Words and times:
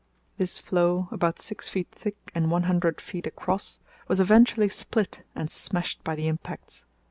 This 0.39 0.57
floe, 0.57 1.07
about 1.11 1.37
six 1.37 1.69
feet 1.69 1.89
thick 1.91 2.31
and 2.33 2.49
100 2.49 2.97
ft. 2.97 3.27
across, 3.27 3.79
was 4.07 4.19
eventually 4.19 4.67
split 4.69 5.23
and 5.35 5.47
smashed 5.47 6.03
by 6.03 6.15
the 6.15 6.27
impacts. 6.27 6.85